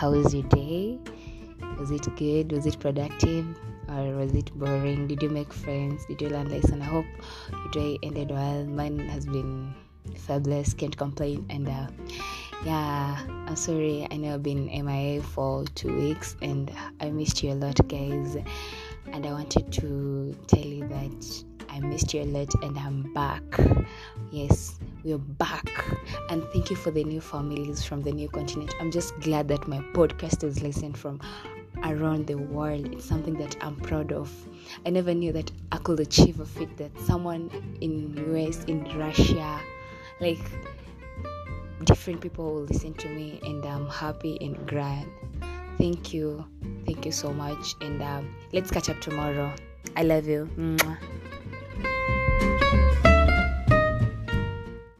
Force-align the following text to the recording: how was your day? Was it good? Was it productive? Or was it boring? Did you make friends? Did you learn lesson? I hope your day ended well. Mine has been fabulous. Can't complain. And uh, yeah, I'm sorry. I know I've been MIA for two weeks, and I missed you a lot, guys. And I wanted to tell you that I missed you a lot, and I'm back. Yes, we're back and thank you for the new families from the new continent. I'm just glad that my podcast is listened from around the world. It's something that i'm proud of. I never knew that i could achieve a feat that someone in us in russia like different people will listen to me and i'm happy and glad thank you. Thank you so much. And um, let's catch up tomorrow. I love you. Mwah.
how 0.00 0.12
was 0.12 0.32
your 0.32 0.44
day? 0.44 0.98
Was 1.78 1.90
it 1.90 2.08
good? 2.16 2.52
Was 2.52 2.64
it 2.64 2.80
productive? 2.80 3.44
Or 3.86 4.16
was 4.16 4.32
it 4.32 4.50
boring? 4.58 5.06
Did 5.06 5.22
you 5.22 5.28
make 5.28 5.52
friends? 5.52 6.06
Did 6.06 6.22
you 6.22 6.30
learn 6.30 6.48
lesson? 6.48 6.80
I 6.80 6.86
hope 6.86 7.04
your 7.50 7.70
day 7.70 7.98
ended 8.02 8.30
well. 8.30 8.64
Mine 8.64 8.98
has 9.10 9.26
been 9.26 9.74
fabulous. 10.16 10.72
Can't 10.72 10.96
complain. 10.96 11.44
And 11.50 11.68
uh, 11.68 11.88
yeah, 12.64 13.18
I'm 13.46 13.56
sorry. 13.56 14.08
I 14.10 14.16
know 14.16 14.32
I've 14.32 14.42
been 14.42 14.64
MIA 14.66 15.22
for 15.22 15.66
two 15.74 15.94
weeks, 15.94 16.36
and 16.40 16.72
I 17.02 17.10
missed 17.10 17.42
you 17.42 17.52
a 17.52 17.58
lot, 17.60 17.76
guys. 17.88 18.38
And 19.12 19.26
I 19.26 19.32
wanted 19.32 19.70
to 19.70 20.34
tell 20.46 20.64
you 20.64 20.88
that 20.88 21.44
I 21.68 21.80
missed 21.80 22.14
you 22.14 22.22
a 22.22 22.24
lot, 22.24 22.54
and 22.62 22.78
I'm 22.78 23.12
back. 23.12 23.44
Yes, 24.30 24.80
we're 25.04 25.18
back 25.18 25.84
and 26.28 26.44
thank 26.52 26.70
you 26.70 26.76
for 26.76 26.90
the 26.90 27.04
new 27.04 27.20
families 27.20 27.84
from 27.84 28.02
the 28.02 28.12
new 28.12 28.28
continent. 28.28 28.74
I'm 28.80 28.90
just 28.90 29.18
glad 29.20 29.48
that 29.48 29.66
my 29.68 29.78
podcast 29.94 30.44
is 30.44 30.62
listened 30.62 30.96
from 30.96 31.20
around 31.84 32.26
the 32.26 32.36
world. 32.36 32.92
It's 32.92 33.04
something 33.04 33.34
that 33.38 33.56
i'm 33.60 33.76
proud 33.76 34.12
of. 34.12 34.30
I 34.86 34.90
never 34.90 35.14
knew 35.14 35.32
that 35.32 35.50
i 35.72 35.78
could 35.78 36.00
achieve 36.00 36.40
a 36.40 36.46
feat 36.46 36.76
that 36.76 36.98
someone 37.00 37.50
in 37.80 38.16
us 38.34 38.64
in 38.64 38.84
russia 38.98 39.60
like 40.20 40.38
different 41.84 42.20
people 42.20 42.54
will 42.54 42.62
listen 42.64 42.92
to 42.94 43.08
me 43.08 43.40
and 43.42 43.64
i'm 43.64 43.88
happy 43.88 44.36
and 44.40 44.66
glad 44.68 45.06
thank 45.80 46.12
you. 46.12 46.44
Thank 46.84 47.06
you 47.06 47.12
so 47.12 47.32
much. 47.32 47.74
And 47.80 48.02
um, 48.02 48.34
let's 48.52 48.70
catch 48.70 48.90
up 48.90 49.00
tomorrow. 49.00 49.52
I 49.96 50.02
love 50.02 50.26
you. 50.26 50.48
Mwah. 50.56 50.98